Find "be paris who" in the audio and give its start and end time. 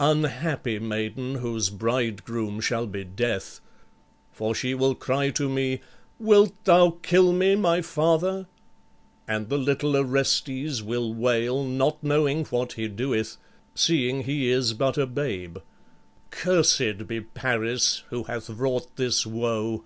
17.06-18.22